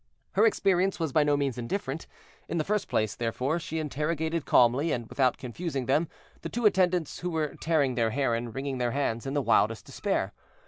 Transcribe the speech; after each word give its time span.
Her 0.31 0.47
experience 0.47 0.99
was 0.99 1.11
by 1.11 1.21
no 1.23 1.37
means 1.37 1.59
indifferent; 1.59 2.07
in 2.49 2.57
the 2.57 2.63
first 2.63 2.87
place, 2.87 3.13
therefore, 3.13 3.59
she 3.59 3.77
interrogated 3.77 4.47
calmly, 4.47 4.91
and 4.91 5.05
without 5.07 5.37
confusing 5.37 5.85
them, 5.85 6.07
the 6.41 6.49
two 6.49 6.65
attendants, 6.65 7.19
who 7.19 7.29
were 7.29 7.53
tearing 7.61 7.93
their 7.93 8.09
hair 8.09 8.33
and 8.33 8.55
wringing 8.55 8.79
their 8.79 8.93
hands 8.93 9.27
in 9.27 9.35
the 9.35 9.43
wildest 9.43 9.85
despair. 9.85 10.33